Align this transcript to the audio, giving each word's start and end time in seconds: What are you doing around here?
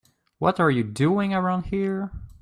What 0.39 0.59
are 0.59 0.71
you 0.71 0.83
doing 0.83 1.31
around 1.31 1.67
here? 1.67 2.11